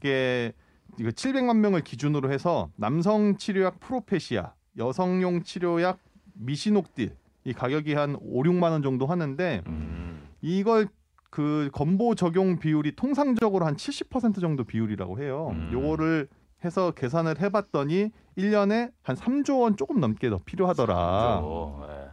[0.00, 0.52] 이게
[0.98, 5.98] 이거 700만 명을 기준으로 해서 남성 치료약 프로페시아, 여성용 치료약
[6.34, 10.28] 미시녹딜 이 가격이 한 5, 6만 원 정도 하는데 음.
[10.40, 10.88] 이걸
[11.30, 15.50] 그 건보 적용 비율이 통상적으로 한 70% 정도 비율이라고 해요.
[15.52, 15.70] 음.
[15.72, 16.28] 요거를
[16.64, 20.94] 해서 계산을 해 봤더니 1년에 한 3조 원 조금 넘게 더 필요하더라.
[20.94, 21.86] 그렇죠.
[21.88, 22.08] 네.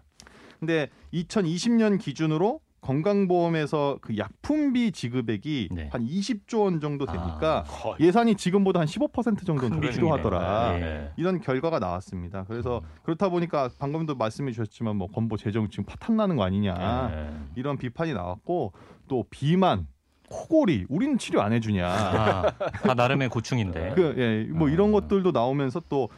[0.59, 5.89] 근데 2020년 기준으로 건강보험에서 그 약품비 지급액이 네.
[5.91, 9.93] 한 20조 원 정도 되니까 아, 예산이 지금보다 한 15% 정도는 큰 더.
[9.93, 10.79] 필요하더라.
[10.79, 11.11] 예.
[11.15, 12.43] 이런 결과가 나왔습니다.
[12.47, 12.89] 그래서 음.
[13.03, 17.07] 그렇다 보니까 방금도 말씀해 주셨지만 뭐 건보 재정 지금 파탄 나는 거 아니냐.
[17.09, 17.39] 네.
[17.55, 18.73] 이런 비판이 나왔고
[19.07, 19.87] 또 비만,
[20.29, 21.87] 코골이 우리는 치료 안 해주냐.
[21.87, 22.51] 아,
[22.83, 23.93] 다 나름의 고충인데.
[23.95, 24.91] 그, 예, 뭐 이런 아.
[24.93, 26.09] 것들도 나오면서 또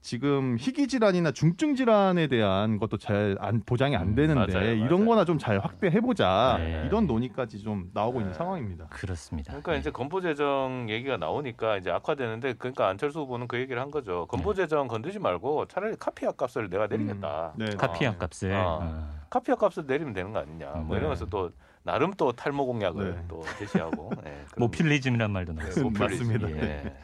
[0.00, 5.00] 지금 희귀 질환이나 중증 질환에 대한 것도 잘 안, 보장이 안 음, 되는데 맞아요, 이런
[5.00, 5.06] 맞아요.
[5.06, 6.84] 거나 좀 잘 확대해 보자 네.
[6.86, 8.38] 이런 논의까지 좀 나오고 있는 네.
[8.38, 8.86] 상황입니다.
[8.90, 9.50] 그렇습니다.
[9.50, 14.26] 그러니까 이제 건보 재정 얘기가 나오니까 이제 악화되는데 그러니까 안철수 후보는 그 얘기를 한 거죠.
[14.26, 17.52] 건보 재정 건들지 말고 차라리 카피약 값을 내가 내리겠다.
[17.56, 17.66] 네.
[17.76, 18.78] 카피약 값을 어.
[18.82, 19.10] 어.
[19.30, 20.70] 카피약 값을 내리면 되는 거 아니냐.
[20.70, 21.00] 뭐 네.
[21.00, 21.50] 이러면서 또
[21.82, 23.24] 나름 또 탈모 공약을 네.
[23.28, 24.10] 또 제시하고.
[24.24, 25.84] 네, 모필리즘이란 말도 네, 나왔어요.
[25.84, 26.28] 모필리즘.
[26.28, 26.50] 맞습니다.
[26.66, 26.94] 예.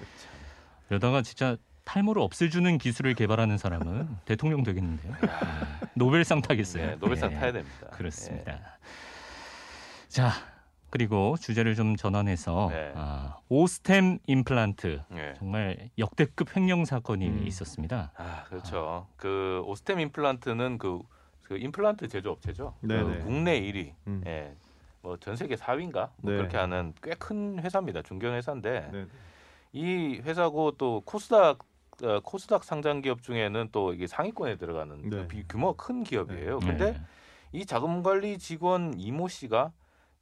[0.90, 5.12] 이러다가 진짜 탈모를 없애주는 기술을 개발하는 사람은 대통령 되겠는데요.
[5.20, 5.28] 네.
[5.94, 6.86] 노벨상 타겠어요.
[6.86, 7.36] 네, 노벨상 예.
[7.36, 7.88] 타야 됩니다.
[7.92, 8.58] 그렇습니다.
[10.08, 10.30] 자
[10.90, 12.92] 그리고 주제를 좀 전환해서 네.
[12.94, 15.18] 아, 오스템 임플란트 예.
[15.18, 15.34] 예.
[15.38, 17.46] 정말 역대급 횡령 사건이 음.
[17.46, 18.12] 있었습니다.
[18.16, 19.06] 아 그렇죠.
[19.16, 21.00] 그 오스템 임플란트는 그,
[21.42, 22.74] 그 임플란트 제조업체죠.
[22.80, 23.18] 네, 그 네.
[23.18, 23.92] 국내 1위.
[24.06, 24.22] 음.
[24.26, 24.54] 예.
[25.02, 26.10] 뭐전 세계 4위인가?
[26.16, 26.36] 뭐 네.
[26.38, 28.00] 그렇게 하는 꽤 큰 회사입니다.
[28.02, 29.06] 중견 회사인데 네.
[29.72, 31.64] 이 회사고 또 코스닥 어,
[32.22, 35.08] 코스닥 상장 기업 중에는 또 이게 상위권에 들어가는 네.
[35.10, 36.58] 그 비- 규모가 큰 기업이에요.
[36.60, 36.66] 네.
[36.66, 37.00] 근데
[37.52, 39.72] 이 자금 관리 직원 이모 씨가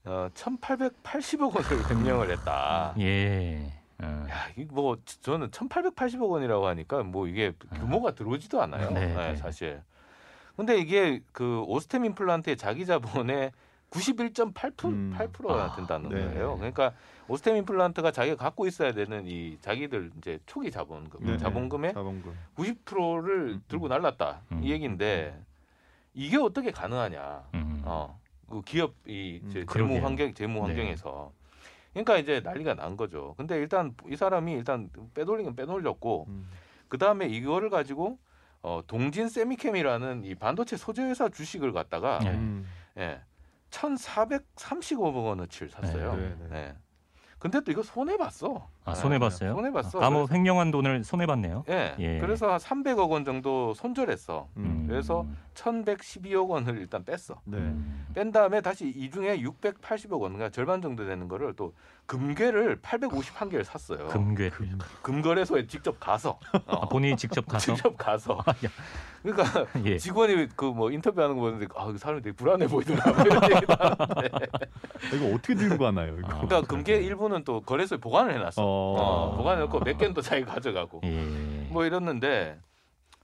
[0.04, 2.94] 어, 1,880억 원을 횡령을 했다.
[2.98, 3.72] 예.
[4.02, 4.26] 어.
[4.28, 8.90] 야, 이뭐 저는 1,880억 원이라고 하니까 뭐 이게 규모가 들어오지도 않아요.
[8.90, 9.36] 네, 네, 네.
[9.36, 9.80] 사실.
[10.56, 13.52] 근데 이게 그 오스템 임플란트의 자기 자본의
[13.92, 15.14] 91.8%가 음.
[15.16, 16.24] 8%가 된다는 네.
[16.24, 16.56] 거예요.
[16.56, 16.92] 그러니까
[17.28, 21.36] 오스템 임플란트가 자기가 갖고 있어야 되는 이 자기들 이제 초기 자본금, 네.
[21.36, 22.34] 자본금의 자본금.
[22.56, 23.62] 90%를 음.
[23.68, 24.64] 들고 날랐다 음.
[24.64, 25.38] 이 얘기인데
[26.14, 27.44] 이게 어떻게 가능하냐?
[27.54, 27.82] 음.
[27.84, 29.96] 어, 그 기업 이 음, 이제 그러게요.
[29.96, 30.60] 재무 환경 재무 네.
[30.68, 31.32] 환경에서
[31.92, 33.34] 그러니까 이제 난리가 난 거죠.
[33.36, 36.48] 근데 일단 이 사람이 일단 빼돌린 건 빼돌렸고 음.
[36.88, 38.18] 그 다음에 이거를 가지고
[38.62, 42.20] 어, 동진 세미캠이라는 이 반도체 소재 회사 주식을 갖다가
[43.72, 43.88] 네.
[43.88, 43.96] 음.
[43.96, 46.14] 예, 1,435억 원어치를 샀어요.
[46.14, 46.76] 네, 네, 네, 네.
[47.38, 48.68] 근데 또 이거 손해 봤어.
[48.84, 49.54] 아, 손해 봤어요?
[49.54, 50.00] 손해 봤어.
[50.00, 51.64] 아무 횡령한 돈을 손해 봤네요.
[51.68, 51.94] 예.
[52.00, 52.18] 예.
[52.18, 54.48] 그래서 한 300억 원 정도 손절했어.
[54.56, 54.86] 음.
[54.88, 57.36] 그래서 1,112억 원을 일단 뺐어.
[57.44, 57.58] 네.
[57.58, 58.06] 음.
[58.14, 61.74] 뺀 다음에 다시 이 중에 680억 원, 그러니까 절반 정도 되는 거를 또
[62.06, 64.08] 금괴를 851개를 샀어요.
[64.08, 64.50] 금괴.
[65.02, 68.38] 금 거래소에 직접 가서 어, 아, 본인이 직접 가서 직접 가서
[69.22, 69.96] 그러니까 예.
[69.98, 73.12] 직원이 그 뭐 인터뷰하는 거 보는데 아, 그 사람이 되게 불안해 보이더라.
[73.12, 74.28] 뭐 이런 얘기도 하는데.
[75.14, 76.16] 이거 어떻게 들고 가나요?
[76.18, 76.26] 이거?
[76.28, 78.62] 아, 그러니까 금괴 일부는 또 거래소에 보관을 해놨어.
[78.72, 78.94] 어.
[79.32, 81.66] 어, 보관해놓고 몇 개는 또 자기가 가져가고 예.
[81.70, 82.58] 뭐 이랬는데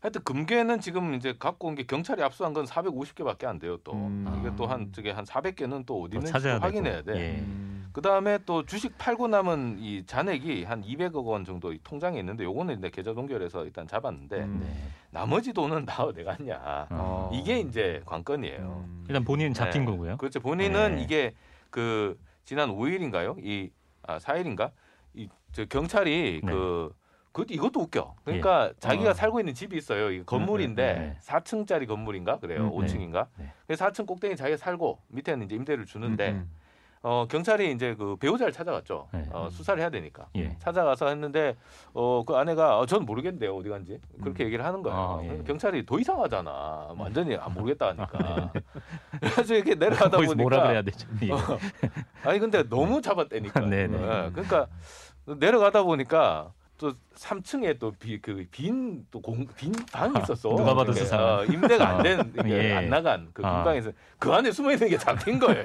[0.00, 4.26] 하여튼 금괴는 지금 이제 갖고 온 게 경찰이 압수한 건 450개밖에 안 돼요 또 음.
[4.40, 7.12] 이게 또 한 저게 한 400개는 또 어디 또 있는지 또 확인해야 되고.
[7.18, 7.20] 돼.
[7.20, 7.38] 예.
[7.40, 7.88] 음.
[7.92, 12.78] 그 다음에 또 주식 팔고 남은 이 잔액이 한 200억 원 정도 통장에 있는데 요거는
[12.78, 14.60] 이제 계좌 동결해서 일단 잡았는데 음.
[14.62, 14.88] 네.
[15.10, 16.86] 나머지 돈은 다 어디 갔냐.
[16.90, 17.30] 어.
[17.32, 18.84] 이게 이제 관건이에요.
[18.86, 19.04] 음.
[19.08, 19.90] 일단 본인은 잡힌 네.
[19.90, 20.16] 거고요.
[20.18, 20.38] 그렇죠.
[20.38, 21.02] 본인은 네.
[21.02, 21.34] 이게
[21.70, 23.44] 그 지난 5일인가요?
[23.44, 23.70] 이
[24.02, 24.70] 아, 4일인가?
[25.50, 26.52] 이저 경찰이 네.
[26.52, 28.14] 그그 이것도 웃겨.
[28.24, 29.14] 그러니까 자기가 어.
[29.14, 30.10] 살고 있는 집이 있어요.
[30.10, 31.16] 이 건물인데 네, 네.
[31.22, 32.64] 4층짜리 건물인가 그래요.
[32.64, 33.26] 음, 5층인가.
[33.36, 33.52] 네.
[33.66, 36.50] 그래서 4층 꼭대기 자기가 살고 밑에는 이제 임대를 주는데 음,
[37.00, 39.08] 어 경찰이 이제 그 배우자를 찾아갔죠.
[39.12, 39.24] 네.
[39.30, 40.26] 어, 수사를 해야 되니까.
[40.34, 40.56] 예.
[40.58, 41.56] 찾아가서 했는데
[41.92, 44.46] 어 그 아내가 어, 전 모르겠는데요 어디 간지 그렇게 음.
[44.46, 44.98] 얘기를 하는 거예요.
[44.98, 45.42] 아, 예.
[45.44, 46.88] 경찰이 더 이상하잖아.
[46.98, 48.52] 완전히 안 모르겠다 하니까.
[49.20, 51.08] 그래서 이렇게 내려가다 보니까 뭐라 그래야 되죠?
[51.22, 51.30] 예.
[51.30, 51.38] 어,
[52.24, 53.60] 아니 근데 너무 잡았다니까.
[53.70, 53.96] 네, 네.
[53.96, 54.66] 예, 그러니까
[55.38, 60.48] 내려가다 보니까 또 3층에 또빈또공빈 방이 있었어.
[60.50, 61.40] 누가 봐도 수상한.
[61.40, 62.74] 어, 임대가 안 된, 이게 예.
[62.74, 63.56] 안 나간 그 아.
[63.56, 65.64] 빈방에서 그 안에 숨어 있는 게 잡힌 거예요.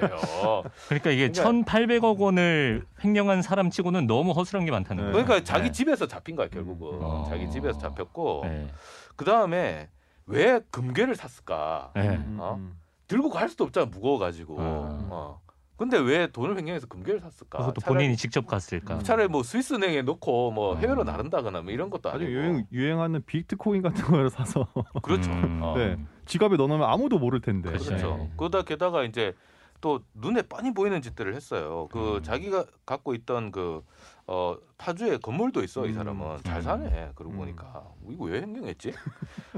[0.88, 5.12] 그러니까 이게 그러니까- 1,800억 원을 횡령한 사람 치고는 너무 허술한 게 많다는 네.
[5.12, 5.24] 거예요.
[5.24, 5.72] 그러니까 자기 네.
[5.72, 6.98] 집에서 잡힌 거야 결국은.
[7.00, 7.26] 어.
[7.28, 8.66] 자기 집에서 잡혔고 네.
[9.14, 9.88] 그 다음에
[10.26, 11.92] 왜 금괴를 샀을까?
[11.94, 12.08] 네.
[12.08, 12.54] 음, 어?
[12.58, 12.76] 음.
[13.06, 14.56] 들고 갈 수도 없잖아 무거워가지고.
[14.60, 14.62] 아.
[15.10, 15.40] 어.
[15.76, 17.58] 근데 왜 돈을 횡령해서 금괴를 샀을까?
[17.58, 18.98] 그것도 차라리- 본인이 직접 갔을까?
[19.00, 20.78] 차라리 뭐 스위스 은행에 넣고 뭐 아.
[20.78, 22.30] 해외로 나른다거나 뭐 이런 것도 아주 아니고.
[22.32, 24.68] 유행 유행하는 비트코인 같은 거를 사서
[25.02, 25.32] 그렇죠.
[25.32, 25.58] 음.
[25.62, 25.76] 어.
[25.76, 25.98] 네.
[26.26, 27.70] 지갑에 넣어놓으면 아무도 모를 텐데.
[27.70, 27.86] 그렇죠.
[27.86, 28.16] 그렇죠.
[28.18, 28.32] 네.
[28.36, 29.34] 그러다 게다가 이제
[29.80, 31.88] 또 눈에 뻔히 보이는 짓들을 했어요.
[31.90, 32.22] 그 음.
[32.22, 33.82] 자기가 갖고 있던 그
[34.28, 35.94] 어, 파주에 건물도 있어 이 음.
[35.94, 36.62] 사람은 잘 음.
[36.62, 37.10] 사네.
[37.16, 37.38] 그러고 음.
[37.38, 38.92] 보니까 이거 왜 횡령했지?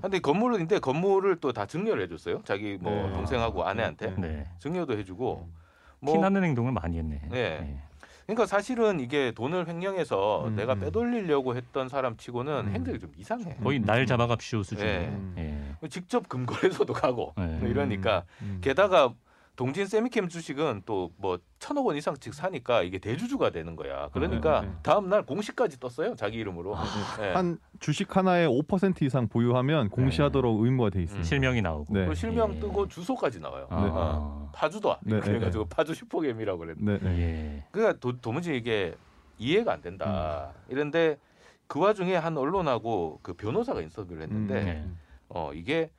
[0.01, 2.41] 근데 건물인데 건물을 또 다 증여를 해줬어요.
[2.45, 3.13] 자기 뭐 네.
[3.13, 4.29] 동생하고 아내한테 네.
[4.29, 4.47] 네.
[4.61, 5.66] 증여도 해주고.
[6.01, 7.23] 뭐 피나는 행동을 많이 했네.
[7.31, 7.83] 네.
[8.27, 10.57] 그러니까 사실은 이게 돈을 횡령해서 음.
[10.57, 12.75] 내가 빼돌리려고 했던 사람치고는 음.
[12.75, 13.57] 행동이 좀 이상해.
[13.63, 14.85] 거의 날 잡아갑시오 수준.
[14.85, 15.17] 네.
[15.83, 15.89] 예.
[15.89, 17.61] 직접 금거래소도 가고 네.
[17.63, 18.59] 이러니까 음.
[18.61, 19.15] 게다가
[19.57, 24.09] 동진 세미캠 주식은 또 뭐 천억 원 이상씩 사니까 이게 대주주가 되는 거야.
[24.13, 24.73] 그러니까 네, 네.
[24.83, 26.15] 다음 날 공시까지 떴어요.
[26.15, 26.77] 자기 이름으로.
[27.19, 27.33] 네.
[27.33, 31.27] 한 주식 하나에 5% 이상 보유하면 공시하도록 의무가 돼 있습니다.
[31.27, 31.95] 실명이 나오고.
[31.95, 32.01] 네.
[32.01, 32.61] 그리고 실명 예.
[32.61, 33.67] 뜨고 주소까지 나와요.
[33.71, 33.77] 아.
[33.91, 34.51] 어.
[34.55, 36.99] 파주도 아니고 네, 그래가지고 파주 슈퍼겜이라고 그랬는데.
[36.99, 37.21] 네, 네.
[37.21, 37.65] 예.
[37.73, 38.95] 그러니까 도, 도무지 이게
[39.39, 40.53] 이해가 안 된다.
[40.55, 40.73] 음.
[40.73, 41.19] 이런데
[41.67, 44.65] 그 와중에 한 언론하고 그 변호사가 인터뷰를 했는데 음.
[44.65, 44.89] 네.
[45.29, 45.91] 어 이게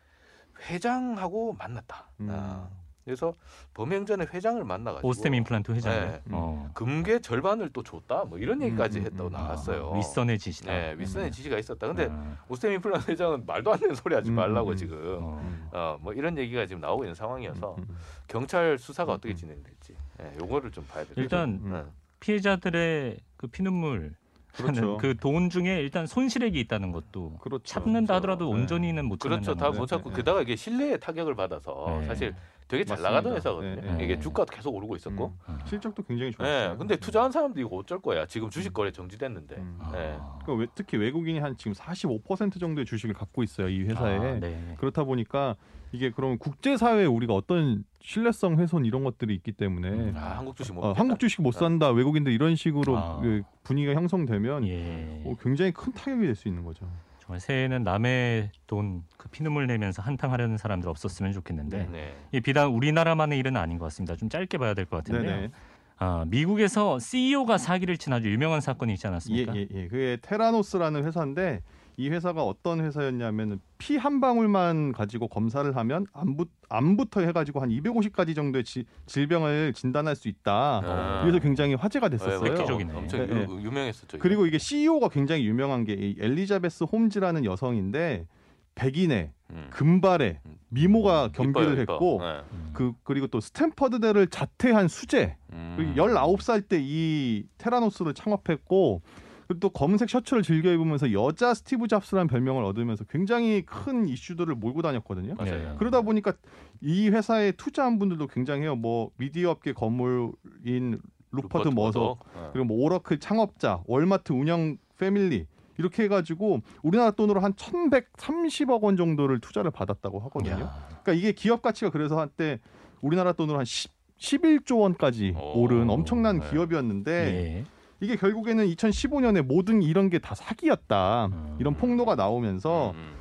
[0.69, 2.09] 회장하고 만났다.
[2.21, 2.29] 음.
[2.31, 2.69] 아,
[3.07, 3.33] 그래서
[3.73, 5.93] 범행 전에 회장을 만나가지고 오스템 임플란트 회장.
[5.93, 6.21] 네.
[6.31, 6.69] 어.
[6.73, 8.25] 금괴 절반을 또 줬다.
[8.25, 9.93] 뭐 이런 얘기까지 음, 했다고 음, 나왔어요.
[9.93, 10.73] 아, 윗선의 지시다.
[10.73, 11.31] 네, 윗선의 음.
[11.31, 11.87] 지시가 있었다.
[11.87, 14.97] 근데 아, 오스템 임플란트 회장은 말도 안 되는 소리 하지 음, 말라고 음, 지금.
[15.21, 15.39] 어.
[15.41, 15.69] 음.
[15.71, 17.97] 어, 뭐 이런 얘기가 지금 나오고 있는 상황이어서 음, 음.
[18.27, 19.37] 경찰 수사가 음, 어떻게 음.
[19.37, 21.13] 진행될지, 예, 요거를 좀 봐야 돼요.
[21.15, 21.71] 일단 음.
[21.71, 21.83] 네.
[22.19, 24.15] 피해자들의 그 피눈물
[24.51, 24.97] 그렇죠.
[24.97, 27.63] 그돈 중에 일단 손실액이 있다는 것도 그렇죠.
[27.63, 28.59] 참는다 하더라도 네.
[28.59, 29.53] 온전히는 못 그렇죠.
[29.53, 29.79] 참는다는 다.
[29.79, 30.15] 못 찾고 네.
[30.17, 32.07] 게다가 이게 신뢰에 타격을 받아서 네.
[32.07, 32.35] 사실
[32.67, 33.09] 되게 잘 맞습니다.
[33.09, 33.75] 나가던 회사거든요.
[33.75, 34.03] 네, 네.
[34.03, 35.25] 이게 주가도 계속 오르고 있었고.
[35.47, 35.53] 음.
[35.53, 35.57] 어.
[35.65, 36.31] 실적도 굉장히 예.
[36.35, 36.77] 좋았어요.
[36.77, 38.25] 근데 투자한 사람도 이거 어쩔 거야.
[38.25, 39.55] 지금 주식 거래 정지됐는데.
[39.55, 39.77] 음.
[39.79, 39.91] 아.
[39.93, 40.17] 네.
[40.43, 44.17] 그러니까 왜- 특히 외국인이 한 지금 45% 정도의 주식을 갖고 있어요 이 회사에.
[44.17, 44.75] 아, 네.
[44.79, 45.55] 그렇다 보니까
[45.93, 50.13] 이게 그럼 국제 사회에 우리가 어떤 신뢰성 훼손 이런 것들이 있기 때문에 음.
[50.17, 50.81] 아, 한국 주식 못.
[50.81, 50.99] 어, 먹겠다.
[51.01, 53.19] 한국 주식 못 산다 외국인들 이런 식으로 아.
[53.21, 55.21] 그 분위기가 형성되면 예.
[55.25, 56.85] 어, 굉장히 큰 타격이 될 수 있는 거죠.
[57.27, 62.15] 정말 새해에는 남의 돈 그 피눈물 내면서 한탕하려는 사람들 없었으면 좋겠는데 네.
[62.31, 64.15] 이 비단 우리나라만의 일은 아닌 것 같습니다.
[64.15, 65.35] 좀 짧게 봐야 될 것 같은데요.
[65.35, 65.49] 네네.
[65.97, 69.55] 아, 미국에서 CEO가 사기를 친 아주 유명한 사건이 있지 않았습니까?
[69.55, 69.87] 예, 예, 예.
[69.89, 71.61] 그게 테라노스라는 회사인데
[71.99, 78.35] 이 회사가 어떤 회사였냐면 피 한 방울만 가지고 검사를 하면 암부, 암부터 해가지고 한 250가지
[78.35, 80.81] 정도의 지- 질병을 진단할 수 있다.
[80.83, 81.21] 아.
[81.23, 82.51] 그래서 굉장히 화제가 네, 됐었어요.
[82.51, 82.93] 획기적이네.
[82.93, 84.17] 엄청 네, 유, 유명했었죠.
[84.17, 84.21] 이거.
[84.21, 88.27] 그리고 이게 CEO가 굉장히 유명한 게 이 엘리자베스 홈즈라는 여성인데
[88.75, 89.67] 백인에 음.
[89.71, 91.93] 금발에 미모가 겸비를 이뻐요, 이뻐.
[91.93, 92.41] 했고 네.
[92.53, 92.69] 음.
[92.73, 95.73] 그 그리고 또 스탠퍼드대를 자퇴한 수재 음.
[95.75, 99.01] 그리고 19살 때 이 테라노스를 창업했고
[99.47, 104.81] 그리고 또 검은색 셔츠를 즐겨 입으면서 여자 스티브 잡스라는 별명을 얻으면서 굉장히 큰 이슈들을 몰고
[104.81, 105.35] 다녔거든요.
[105.35, 105.71] 맞아요.
[105.71, 105.75] 네.
[105.77, 106.33] 그러다 보니까
[106.81, 108.75] 이 회사에 투자한 분들도 굉장해요.
[108.75, 110.99] 뭐 미디어 업계 거물인
[111.31, 112.49] 루퍼트 머독 네.
[112.51, 115.45] 그리고 뭐 오라클 창업자, 월마트 운영 패밀리
[115.77, 120.63] 이렇게 해가지고 우리나라 돈으로 한 1,130억 원 정도를 투자를 받았다고 하거든요.
[120.63, 120.87] 야.
[121.03, 122.59] 그러니까 이게 기업 가치가 그래서 한때
[123.01, 125.61] 우리나라 돈으로 한 10, 11조 원까지 오.
[125.61, 126.49] 오른 엄청난 네.
[126.49, 127.76] 기업이었는데 예.
[127.99, 131.27] 이게 결국에는 2015년에 모든 이런 게 다 사기였다.
[131.27, 131.55] 음.
[131.59, 133.13] 이런 폭로가 나오면서 음.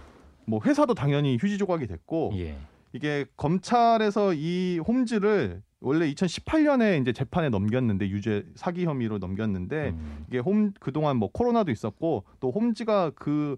[0.46, 2.56] 뭐 회사도 당연히 휴지 조각이 됐고 예.
[2.92, 10.24] 이게 검찰에서 이 홈즈를 원래 2018년에 이제 재판에 넘겼는데 유죄 사기 혐의로 넘겼는데 음.
[10.28, 13.56] 이게 홈 그동안 뭐 코로나도 있었고 또 홈즈가 그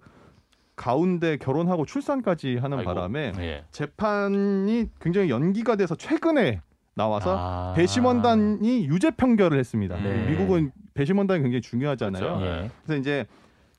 [0.77, 2.93] 가운데 결혼하고 출산까지 하는 아이고.
[2.95, 3.65] 바람에 예.
[3.71, 6.61] 재판이 굉장히 연기가 돼서 최근에
[6.99, 7.73] 나와서 아.
[7.75, 9.97] 배심원단이 유죄 판결을 했습니다.
[9.97, 10.27] 네.
[10.27, 12.39] 미국은 배심원단이 굉장히 중요하잖아요.
[12.39, 12.71] 그렇죠.
[12.85, 13.27] 그래서 이제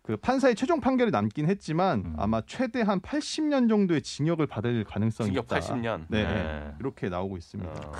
[0.01, 2.15] 그 판사의 최종 판결이 남긴 했지만 음.
[2.17, 5.59] 아마 최대 한 80년 정도의 징역을 받을 가능성이 징역 있다.
[5.59, 6.05] 80년.
[6.07, 6.71] 네, 네.
[6.79, 7.71] 이렇게 나오고 있습니다.
[7.71, 7.91] 어.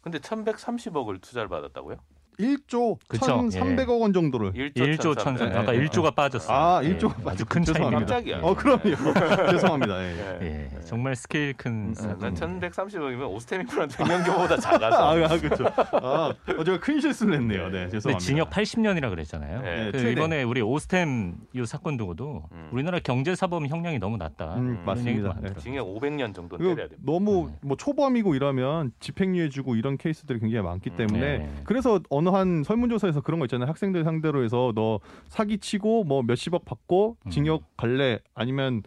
[0.00, 1.98] 근데 1,130억을 투자를 받았다고요?
[2.40, 3.26] 1조 그쵸?
[3.26, 5.54] 1,300억 원 정도를 1조, 1조 1,300억.
[5.56, 6.56] 아까 1조가 빠졌어요.
[6.56, 7.30] 아, 1조가 예.
[7.30, 7.98] 아주 큰 차이입니다.
[7.98, 8.40] 깜짝이야.
[8.40, 8.80] 어, 그럼요.
[9.50, 10.02] 죄송합니다.
[10.02, 10.38] 예.
[10.42, 10.46] 예.
[10.74, 10.80] 예.
[10.84, 14.96] 정말 스케일 큰난 1,130억이면 오스템임플란트 횡령보다 작아서.
[14.96, 15.66] 아, 아, 그렇죠.
[15.76, 17.68] 아, 어, 제가 큰 실수를 했네요.
[17.68, 18.18] 네, 죄송합니다.
[18.18, 19.62] 징역 80년이라 그랬잖아요.
[19.62, 19.90] 네.
[19.92, 22.68] 그 이번에 우리 오스템 이 사건 두고도 음.
[22.72, 24.54] 우리나라 경제사범 형량이 너무 낮다.
[24.56, 25.36] 음, 맞습니다.
[25.40, 25.50] 네.
[25.58, 26.96] 징역 500년 정도 때려야 됩니다.
[27.04, 27.56] 너무 음.
[27.62, 31.48] 뭐 초범이고 이러면 집행유예 주고 이런 케이스들이 굉장히 많기 때문에 네.
[31.64, 33.68] 그래서 어느 한 설문조사에서 그런 거 있잖아요.
[33.68, 37.30] 학생들 상대로 해서 너 사기치고 뭐 몇십억 받고 음.
[37.30, 38.82] 징역 갈래 아니면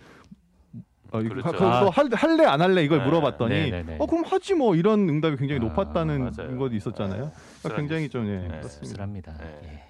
[1.12, 1.52] 어, 그렇죠.
[1.52, 1.90] 그, 아.
[1.90, 3.06] 할, 할래 안 할래 이걸 네.
[3.06, 3.98] 물어봤더니 네네네.
[4.00, 6.58] 어 그럼 하지 뭐 이런 응답이 굉장히 아, 높았다는 맞아요.
[6.58, 7.32] 것도 있었잖아요.
[7.60, 9.34] 그러니까 굉장히 좀 예, 네, 씁쓸합니다.
[9.38, 9.60] 네.
[9.64, 9.84] 예.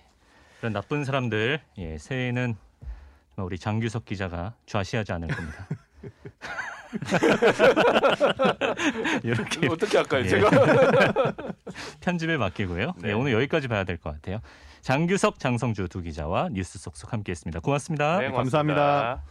[0.59, 2.55] 이런 나쁜 사람들 예, 새해에는
[3.37, 5.67] 우리 장규석 기자가 좌시하지 않을 겁니다.
[9.23, 10.29] 이렇게 어떻게 할까요, 예.
[10.29, 10.49] 제가
[12.01, 12.93] 편집에 맡기고요.
[12.97, 13.07] 네.
[13.09, 14.39] 네, 오늘 여기까지 봐야 될 것 같아요.
[14.81, 17.59] 장규석, 장성주 두 기자와 뉴스 속속 함께했습니다.
[17.61, 18.19] 고맙습니다.
[18.19, 19.17] 네, 고맙습니다.
[19.17, 19.23] 감사합니다.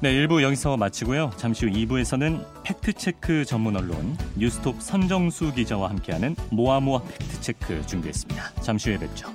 [0.00, 1.32] 네, 1부 여기서 마치고요.
[1.36, 8.54] 잠시 후 2부에서는 팩트체크 전문 언론 뉴스톱 선정수 기자와 함께하는 모아모아 팩트체크 준비했습니다.
[8.62, 9.26] 잠시 후에 뵙죠.